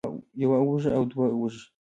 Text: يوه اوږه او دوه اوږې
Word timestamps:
يوه 0.41 0.57
اوږه 0.63 0.89
او 0.97 1.03
دوه 1.11 1.27
اوږې 1.35 1.61